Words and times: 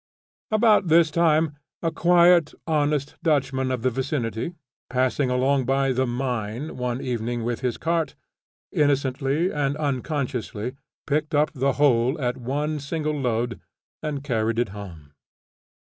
About 0.49 0.87
this 0.87 1.11
time 1.11 1.59
a 1.83 1.91
quiet 1.91 2.55
honest 2.65 3.17
Dutchman 3.21 3.69
of 3.69 3.83
the 3.83 3.91
vicinity 3.91 4.55
passing 4.89 5.29
along 5.29 5.65
by 5.65 5.91
the 5.91 6.07
"mine" 6.07 6.75
one 6.75 7.01
evening 7.01 7.43
with 7.43 7.59
his 7.59 7.77
cart, 7.77 8.15
innocently 8.71 9.51
and 9.51 9.77
unconsciously 9.77 10.73
picked 11.05 11.35
up 11.35 11.51
the 11.53 11.73
whole 11.73 12.19
at 12.19 12.35
one 12.35 12.79
single 12.79 13.13
load 13.13 13.61
and 14.01 14.23
carried 14.23 14.57
it 14.57 14.69
home. 14.69 15.13